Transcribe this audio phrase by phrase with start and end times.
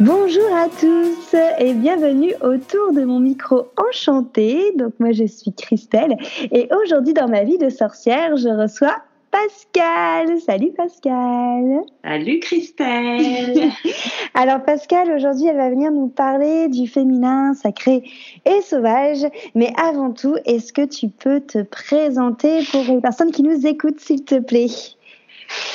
[0.00, 4.72] Bonjour à tous et bienvenue autour de mon micro enchanté.
[4.76, 6.16] Donc moi je suis Christelle
[6.52, 8.96] et aujourd'hui dans ma vie de sorcière je reçois
[9.32, 10.38] Pascal.
[10.40, 11.80] Salut Pascal.
[12.04, 13.72] Salut Christelle.
[14.34, 18.04] Alors Pascal, aujourd'hui elle va venir nous parler du féminin sacré
[18.46, 19.26] et sauvage.
[19.56, 23.98] Mais avant tout, est-ce que tu peux te présenter pour les personnes qui nous écoutent
[23.98, 24.68] s'il te plaît?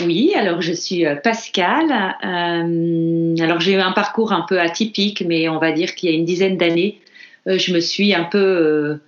[0.01, 1.91] Oui, alors je suis euh, Pascal.
[2.23, 6.13] Euh, alors j'ai eu un parcours un peu atypique, mais on va dire qu'il y
[6.13, 6.99] a une dizaine d'années,
[7.47, 8.99] euh, je me suis un peu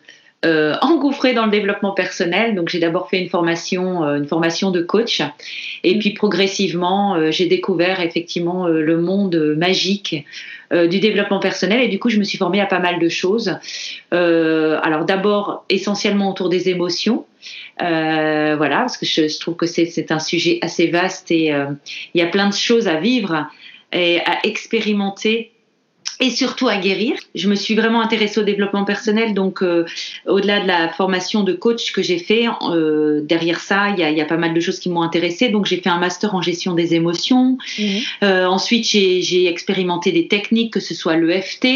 [0.81, 2.53] engouffrée dans le développement personnel.
[2.53, 5.23] Donc j'ai d'abord fait une formation, une formation de coach,
[5.83, 10.23] et puis progressivement j'ai découvert effectivement le monde magique
[10.71, 13.57] du développement personnel et du coup je me suis formée à pas mal de choses.
[14.11, 17.25] alors d'abord essentiellement autour des émotions.
[17.81, 21.67] Euh, voilà, parce que je, trouve que c'est un sujet assez vaste et euh,
[22.13, 23.47] il y a plein de choses à vivre
[23.91, 25.51] et à expérimenter
[26.19, 27.15] et surtout à guérir.
[27.33, 29.85] Je me suis vraiment intéressée au développement personnel, donc euh,
[30.25, 34.11] au-delà de la formation de coach que j'ai fait, euh, derrière ça, il y a,
[34.11, 35.49] y a, pas mal de choses qui m'ont intéressée.
[35.49, 37.57] Donc j'ai fait un master en gestion des émotions.
[37.77, 38.01] Mhm.
[38.23, 41.67] Euh, ensuite, j'ai expérimenté des techniques, que ce soit l'EFT.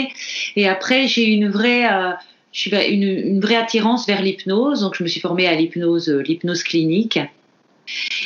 [0.56, 1.88] Et après, j'ai une vraie
[2.52, 4.82] je suis une, une vraie attirance vers l'hypnose.
[4.82, 7.20] Donc, je me suis formée à l'hypnose, euh, l'hypnose clinique.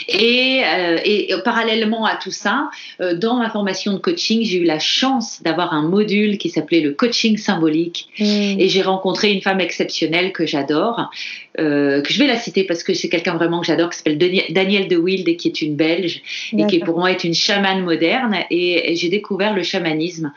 [0.08, 2.69] Et, euh, et, parallèlement à tout ça,
[3.02, 6.81] euh, dans ma formation de coaching, j'ai eu la chance d'avoir un module qui s'appelait
[6.81, 8.08] le coaching symbolique.
[8.20, 8.59] Mm.
[8.59, 11.09] Et j'ai rencontré une femme exceptionnelle que j'adore,
[11.59, 14.17] euh, que je vais la citer parce que c'est quelqu'un vraiment que j'adore, qui s'appelle
[14.17, 16.21] Danielle de Wild et qui est une Belge
[16.58, 18.38] et qui pour moi est une chamane moderne.
[18.49, 20.32] Et, j'ai découvert le chamanisme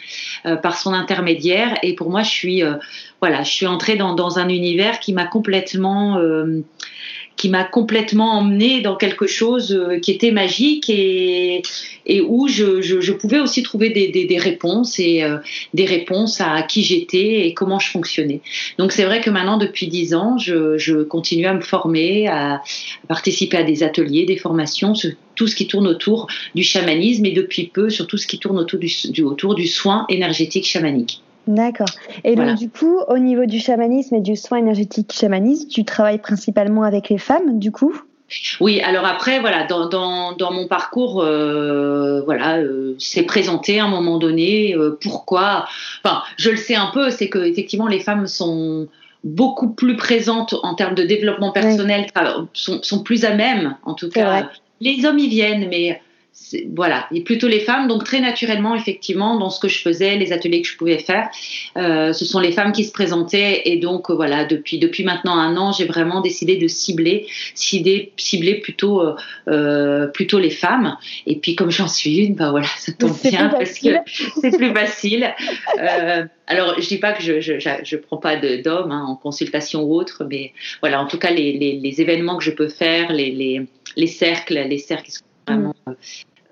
[0.62, 1.77] par son intermédiaire.
[1.83, 2.62] Et pour moi, je suis,
[3.21, 6.19] voilà, je suis entrée dans, un univers qui m'a complètement
[7.37, 11.62] qui m'a complètement emmenée dans quelque chose euh, qui était magique et,
[12.27, 15.38] où je, pouvais aussi trouver des, réponses et euh,
[15.75, 18.41] des réponses à qui j'étais et comment je fonctionnais.
[18.78, 22.62] Donc c'est vrai que maintenant, depuis dix ans, je, continue à me former, à,
[23.09, 27.33] participer à des ateliers, des formations, sur tout ce qui tourne autour du chamanisme et
[27.33, 31.21] depuis peu sur tout ce qui tourne autour du soin énergétique chamanique.
[31.47, 31.89] D'accord.
[32.25, 36.19] Et donc, du coup, au niveau du chamanisme et du soin énergétique chamanisme, tu travailles
[36.19, 38.01] principalement avec les femmes, du coup?
[38.61, 43.84] Oui, alors après, voilà, dans, dans, dans mon parcours, euh, voilà, euh, c'est présenté à
[43.84, 44.75] un moment donné.
[44.75, 45.67] Euh, pourquoi?
[46.03, 48.89] Enfin, je le sais un peu, c'est que effectivement, les femmes sont
[49.23, 52.07] beaucoup plus présentes en termes de développement personnel,
[52.53, 54.49] sont, sont, plus à même, en tout cas.
[54.81, 56.01] Les hommes y viennent, mais
[56.75, 57.89] voilà, et plutôt les femmes.
[57.89, 61.29] Donc très naturellement, effectivement, dans ce que je faisais, les ateliers que je pouvais faire,
[61.77, 63.63] euh, ce sont les femmes qui se présentaient.
[63.65, 68.13] Et donc euh, voilà, depuis depuis maintenant un an, j'ai vraiment décidé de cibler, cibler,
[68.17, 69.03] cibler plutôt
[69.49, 70.97] euh, plutôt les femmes.
[71.27, 73.89] Et puis comme j'en suis une, ben voilà, ça tombe bien parce que
[74.41, 75.35] c'est plus facile.
[76.47, 79.95] Alors je dis pas que je je, je, prends pas d'hommes hein, en consultation ou
[79.95, 83.33] autre, mais voilà, en tout cas les, les, les événements que je peux faire, les,
[83.33, 85.11] les, les cercles, les cercles
[85.47, 85.75] vraiment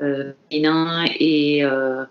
[0.02, 2.04] euh, féminin et euh,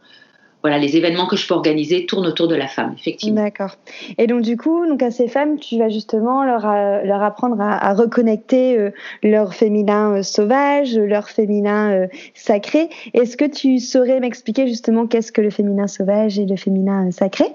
[0.62, 3.42] voilà, les événements que je peux organiser tournent autour de la femme, effectivement.
[3.42, 3.76] D'accord.
[4.18, 7.58] Et donc du coup, donc à ces femmes, tu vas justement leur, euh, leur apprendre
[7.60, 8.92] à, reconnecter
[9.24, 12.90] leur féminin sauvage, leur féminin sacré.
[13.14, 17.46] Est-ce que tu saurais m'expliquer justement qu'est-ce que le féminin sauvage et le féminin sacré?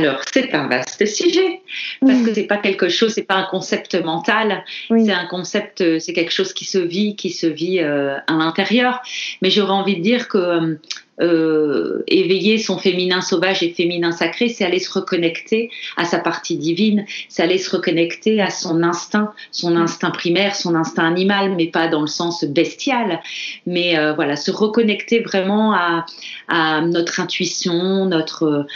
[0.00, 1.60] Alors, c'est un vaste sujet
[2.00, 6.12] parce que c'est pas quelque chose, c'est pas un concept mental, c'est un concept, c'est
[6.12, 9.02] quelque chose qui se vit, qui se vit euh, à l'intérieur.
[9.42, 10.78] Mais j'aurais envie de dire que
[11.20, 16.56] euh, éveiller son féminin sauvage et féminin sacré, c'est aller se reconnecter à sa partie
[16.56, 21.66] divine, c'est aller se reconnecter à son instinct, son instinct primaire, son instinct animal, mais
[21.66, 23.20] pas dans le sens bestial,
[23.66, 26.06] mais euh, voilà, se reconnecter vraiment à,
[26.48, 28.66] à notre intuition, notre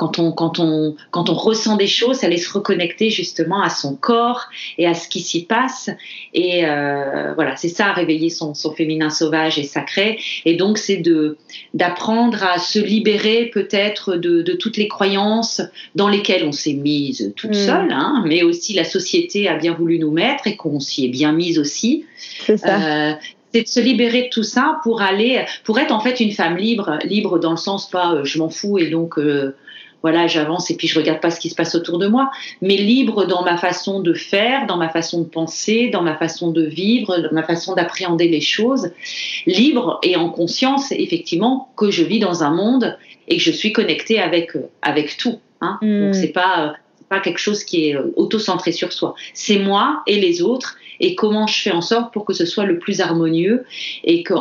[0.00, 3.94] quand on, quand on, quand on ressent des choses, aller se reconnecter justement à son
[3.96, 4.46] corps
[4.78, 5.90] et à ce qui s'y passe.
[6.32, 10.18] Et euh, voilà, c'est ça, réveiller son, son féminin sauvage et sacré.
[10.46, 11.36] Et donc, c'est de
[11.74, 15.60] d'apprendre à se libérer peut-être de, de, toutes les croyances
[15.94, 17.66] dans lesquelles on s'est mise toute mm.
[17.66, 21.08] seule, hein, mais aussi la société a bien voulu nous mettre et qu'on s'y est
[21.08, 22.06] bien mise aussi.
[22.46, 23.10] C'est ça.
[23.10, 23.12] Euh,
[23.52, 26.56] c'est de se libérer de tout ça pour aller, pour être en fait une femme
[26.56, 29.56] libre, libre dans le sens pas euh, je m'en fous et donc euh,
[30.02, 32.30] voilà, j'avance et puis je regarde pas ce qui se passe autour de moi,
[32.62, 36.50] mais libre dans ma façon de faire, dans ma façon de penser, dans ma façon
[36.50, 38.90] de vivre, dans ma façon d'appréhender les choses,
[39.46, 42.96] libre et en conscience effectivement que je vis dans un monde
[43.28, 44.52] et que je suis connectée avec
[44.82, 45.38] avec tout.
[45.60, 45.78] Hein.
[45.82, 46.04] Mm.
[46.04, 46.74] Donc c'est pas
[47.08, 49.14] pas quelque chose qui est auto-centré sur soi.
[49.34, 52.64] C'est moi et les autres et comment je fais en sorte pour que ce soit
[52.64, 53.64] le plus harmonieux
[54.04, 54.34] et que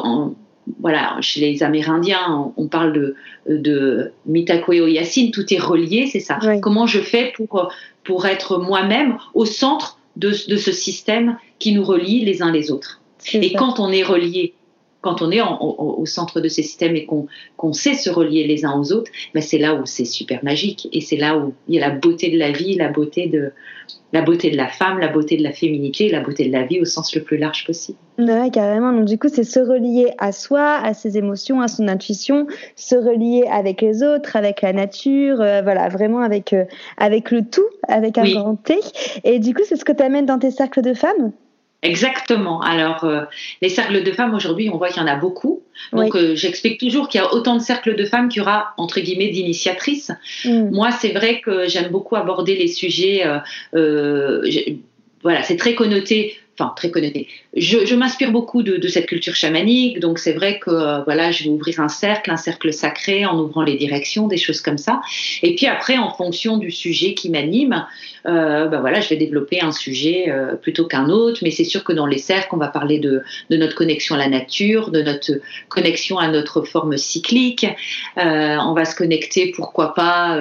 [0.80, 3.16] voilà, chez les Amérindiens, on parle de,
[3.48, 6.39] de Mitakweo Yassine, tout est relié, c'est ça.
[6.62, 7.71] Comment je fais pour,
[8.04, 12.71] pour être moi-même au centre de, de, ce système qui nous relie les uns les
[12.71, 13.01] autres?
[13.33, 14.54] Et quand on est relié,
[15.01, 18.77] quand on est au, centre de ce système et qu'on sait se relier les uns
[18.77, 21.81] aux autres, ben c'est là où c'est super magique et c'est là où il y
[21.81, 23.53] a la beauté de la vie, la beauté de,
[24.11, 26.81] la beauté de la femme, la beauté de la féminité, la beauté de la vie
[26.81, 27.97] au sens le plus large possible.
[28.17, 28.91] Ouais, carrément.
[28.91, 32.95] Donc du coup, c'est se relier à soi, à ses émotions, à son intuition, se
[32.95, 36.65] relier avec les autres, avec la nature, euh, voilà, vraiment avec euh,
[36.97, 38.79] avec le tout, avec un grand T.
[39.23, 41.31] Et du coup, c'est ce que tu amènes dans tes cercles de femmes?
[41.81, 42.61] Exactement.
[42.61, 43.21] Alors, euh,
[43.61, 45.63] les cercles de femmes aujourd'hui, on voit qu'il y en a beaucoup.
[45.93, 48.73] Donc, euh, j'explique toujours qu'il y a autant de cercles de femmes qu'il y aura
[48.77, 50.11] entre guillemets d'initiatrices.
[50.43, 50.71] Mm.
[50.71, 53.25] Moi, c'est vrai que j'aime beaucoup aborder les sujets.
[53.73, 54.41] Euh,
[55.23, 57.27] voilà, c'est très connoté enfin très connoté.
[57.56, 61.31] Je, je m'inspire beaucoup de, de, cette culture chamanique, donc c'est vrai que euh, voilà,
[61.31, 64.77] je vais ouvrir un cercle, un cercle sacré en ouvrant les directions, des choses comme
[64.77, 65.01] ça.
[65.41, 67.85] Et puis après, en fonction du sujet qui m'anime,
[68.25, 71.39] euh, ben voilà, je vais développer un sujet euh, plutôt qu'un autre.
[71.44, 74.17] Mais c'est sûr que dans les cercles, on va parler de, de, notre connexion à
[74.17, 75.31] la nature, de notre
[75.69, 77.65] connexion à notre forme cyclique.
[78.17, 80.38] On va se connecter, pourquoi pas,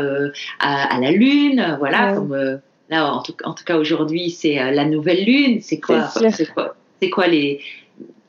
[0.59, 5.25] à, à, la lune, voilà, comme là, en tout, cas aujourd'hui, c'est euh, la nouvelle
[5.25, 5.61] lune.
[5.61, 7.61] C'est quoi, c'est quoi, les,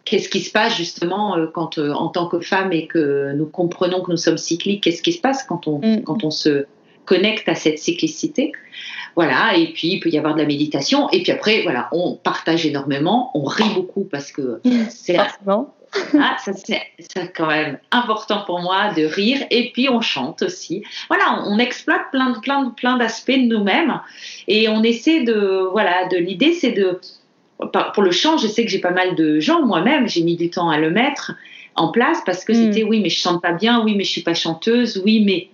[0.06, 3.46] qu'est-ce qui se passe justement euh, quand, euh, en tant que femme et que nous
[3.46, 6.04] comprenons que nous sommes cycliques, qu'est-ce qui se passe quand on, mm.
[6.04, 6.66] quand on se
[7.06, 8.52] connecte à cette cyclicité?
[9.16, 12.16] Voilà, et puis il peut y avoir de la méditation, et puis après, voilà, on
[12.16, 15.18] partage énormément, on rit beaucoup parce que c'est
[16.20, 20.84] ah, ça c'est quand même important pour moi de rire et puis on chante aussi.
[21.10, 24.00] Voilà, on, exploite plein de plein de plein d'aspects de nous-mêmes
[24.48, 27.00] et on essaie de voilà de l'idée c'est de
[27.94, 30.50] pour le chant, je sais que j'ai pas mal de gens moi-même, j'ai mis du
[30.50, 31.34] temps à le mettre
[31.76, 32.72] en place parce que hmm.
[32.72, 35.50] c'était oui mais je chante pas bien, oui mais je suis pas chanteuse, oui mais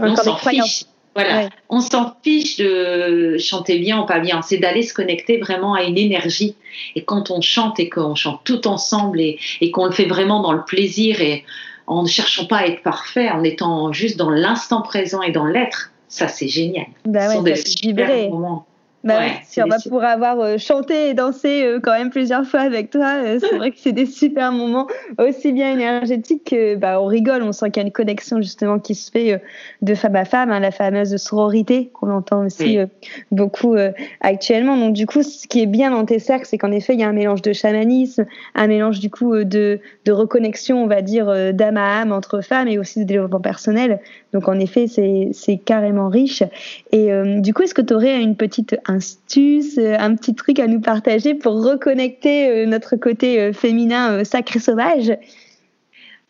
[0.00, 0.84] on s'en fiche.
[1.14, 5.74] Voilà, on s'en fiche de chanter bien ou pas bien, c'est d'aller se connecter vraiment
[5.74, 6.54] à une énergie.
[6.94, 10.40] Et quand on chante et qu'on chante tout ensemble et, et qu'on le fait vraiment
[10.40, 11.44] dans le plaisir et
[11.88, 15.46] en ne cherchant pas à être parfait, en étant juste dans l'instant présent et dans
[15.46, 16.86] l'être, ça c'est génial.
[17.04, 18.66] Bah ouais, Ce sont des moments.
[19.02, 22.60] Bah si on va pouvoir avoir euh, chanté et dansé euh, quand même plusieurs fois
[22.60, 24.86] avec toi, euh, c'est vrai que c'est des super moments
[25.18, 28.78] aussi bien énergétiques que bah, on rigole, on sent qu'il y a une connexion justement
[28.78, 29.40] qui se fait
[29.80, 32.78] de femme à femme, hein, la fameuse sororité qu'on entend aussi
[33.30, 33.76] beaucoup
[34.20, 34.76] actuellement.
[34.76, 37.02] Donc du coup, ce qui est bien dans tes cercles, c'est qu'en effet, il y
[37.02, 41.54] a un mélange de chamanisme, un mélange du coup de, de reconnexion, on va dire,
[41.54, 44.00] d'âme à âme entre femmes et aussi de développement personnel.
[44.32, 46.42] Donc en effet, c'est carrément riche.
[46.92, 50.66] Et du coup, est-ce que tu aurais une petite astuce, euh, un petit truc à
[50.66, 55.12] nous partager pour reconnecter euh, notre côté euh, féminin sacré sauvage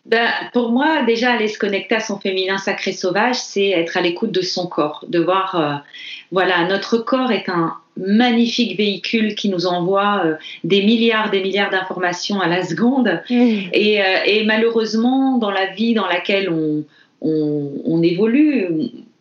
[0.07, 4.01] ben, pour moi, déjà, aller se connecter à son féminin sacré sauvage, c'est être à
[4.01, 5.85] l'écoute de son corps, de voir,
[6.33, 10.25] voilà, notre corps est un magnifique véhicule qui nous envoie
[10.65, 13.23] des milliards, des milliards d'informations à la seconde.
[13.29, 13.35] Mmh.
[13.75, 16.83] Et, et, malheureusement, dans la vie dans laquelle on,
[17.21, 18.69] on, on évolue,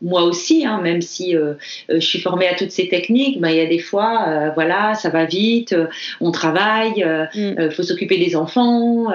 [0.01, 1.53] moi aussi, hein, même si euh,
[1.89, 4.50] euh, je suis formée à toutes ces techniques, ben, il y a des fois, euh,
[4.51, 5.75] voilà, ça va vite,
[6.22, 7.72] on travaille, il mm.
[7.72, 9.08] faut s'occuper des enfants,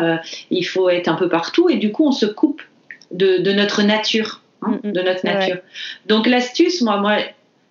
[0.51, 2.63] il faut être un peu partout, et du coup, on se coupe
[3.11, 4.93] de, de notre nature, hein, mm, mm.
[4.93, 5.59] de notre nature.
[6.07, 7.17] Donc l'astuce, moi, moi,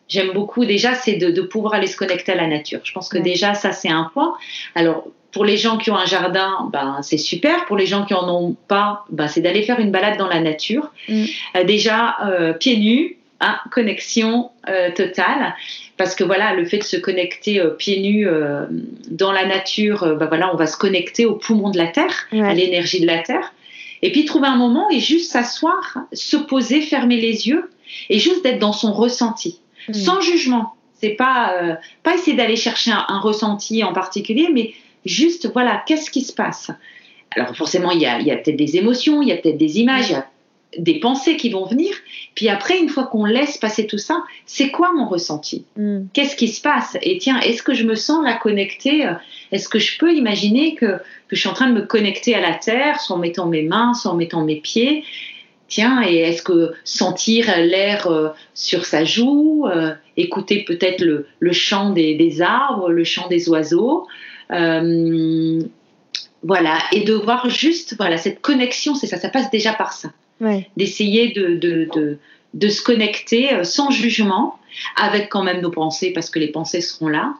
[0.07, 2.79] j'aime beaucoup déjà, c'est de, de, pouvoir aller se connecter à la nature.
[2.83, 4.35] Je pense que déjà, ça, c'est un point.
[4.75, 7.65] Alors, pour les gens qui ont un jardin, ben, c'est super.
[7.65, 10.39] Pour les gens qui en ont pas, ben, c'est d'aller faire une balade dans la
[10.39, 10.91] nature.
[11.09, 11.25] Mm.
[11.55, 15.55] Euh, déjà, euh, pieds nus, hein, connexion euh, totale.
[15.97, 18.27] Parce que voilà, le fait de se connecter pieds nus
[19.09, 22.53] dans la nature, ben, voilà, on va se connecter au poumon de la terre, à
[22.53, 23.53] l'énergie de la terre.
[24.01, 27.69] Et puis trouver un moment et juste s'asseoir, se poser, fermer les yeux
[28.09, 29.93] et juste d'être dans son ressenti, mm.
[29.93, 30.73] sans jugement.
[30.99, 31.53] C'est pas
[32.01, 34.73] pas essayer d'aller chercher un, ressenti en particulier, mais
[35.05, 36.71] juste, voilà, qu'est-ce qui se passe?
[37.31, 40.13] Alors forcément, il y a, peut-être des émotions, il y a peut-être des images, il
[40.13, 40.27] y a
[40.77, 41.93] des pensées qui vont venir.
[42.35, 45.65] Puis après, une fois qu'on laisse passer tout ça, c'est quoi mon ressenti?
[45.77, 46.05] Mm.
[46.13, 46.97] Qu'est-ce qui se passe?
[47.01, 49.07] Et tiens, est-ce que je me sens là connectée?
[49.51, 52.41] Est-ce que je peux imaginer que, que je suis en train de me connecter à
[52.41, 55.03] la terre, soit en mettant mes mains, soit en mettant mes pieds?
[55.73, 58.07] Tiens, et est-ce que sentir l'air
[58.53, 59.67] sur sa joue,
[60.17, 64.05] écouter peut-être le, chant des, arbres, le chant des oiseaux,
[64.49, 65.63] voilà,
[66.91, 70.11] et de voir juste, voilà, cette connexion, c'est ça, ça passe déjà par ça.
[70.77, 72.19] D'essayer de, de,
[72.53, 74.59] de, se connecter sans jugement,
[74.95, 77.33] avec quand même nos pensées, parce que les pensées seront là.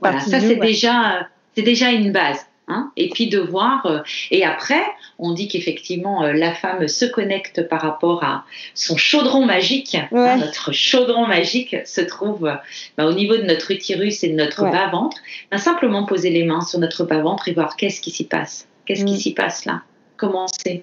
[0.00, 2.46] Voilà, ça c'est déjà, c'est déjà une base.
[2.68, 2.90] Hein.
[2.96, 3.86] et puis de voir.
[3.86, 4.00] Euh,
[4.32, 4.82] et après,
[5.18, 8.44] on dit qu'effectivement, euh, la femme se connecte par rapport à
[8.74, 9.96] son chaudron magique.
[10.12, 12.50] Hein, notre chaudron magique se trouve
[12.96, 15.18] bah, au niveau de notre utérus et de notre bas-ventre.
[15.52, 18.66] Bah, simplement poser les mains sur notre bas-ventre et voir qu'est-ce qui s'y passe.
[18.84, 19.18] Qu'est-ce qui mm.
[19.18, 19.82] s'y passe là?
[20.16, 20.82] Comment c'est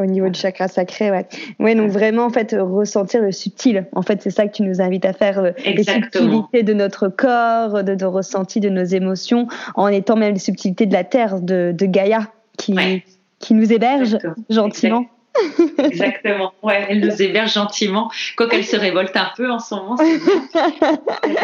[0.00, 1.26] au niveau du chakra sacré, ouais.
[1.58, 3.86] Ouais, donc vraiment, en fait, ressentir le subtil.
[3.92, 7.08] En fait, c'est ça que tu nous invites à faire, euh, les subtilités de notre
[7.08, 11.40] corps, de nos ressentis, de nos émotions, en étant même les subtilités de la terre,
[11.40, 12.76] de, de Gaïa, qui,
[13.38, 15.06] qui nous héberge gentiment.
[15.78, 19.96] Exactement, ouais, elle nous héberge gentiment, quoiqu'elle se révolte un peu en ce moment.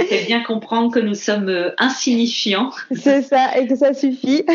[0.09, 2.71] C'est bien comprendre que nous sommes euh, insignifiants.
[2.93, 4.45] C'est ça, et que ça suffit.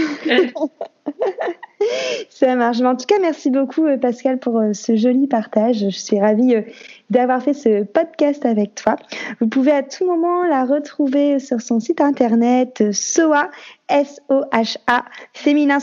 [2.30, 2.82] Ça marche.
[2.82, 5.78] en tout cas, merci beaucoup euh, Pascal pour euh, ce joli partage.
[5.78, 6.62] Je suis ravie euh,
[7.10, 8.96] d'avoir fait ce podcast avec toi.
[9.40, 13.50] Vous pouvez à tout moment la retrouver sur son site internet SOA,
[13.90, 15.80] S-O-H-A, féminin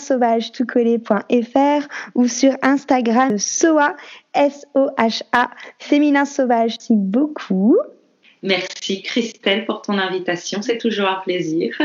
[0.53, 0.67] tout
[2.15, 3.97] ou sur Instagram SOA,
[4.35, 6.77] S-O-H-A, féminin sauvage.
[6.79, 7.77] Merci beaucoup.
[8.43, 11.77] Merci Christelle pour ton invitation, c'est toujours un plaisir.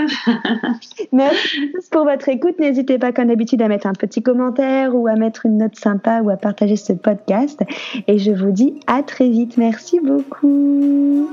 [1.12, 1.58] Merci
[1.92, 2.60] pour votre écoute.
[2.60, 6.22] N'hésitez pas comme d'habitude à mettre un petit commentaire ou à mettre une note sympa
[6.22, 7.62] ou à partager ce podcast.
[8.08, 9.58] Et je vous dis à très vite.
[9.58, 11.30] Merci beaucoup.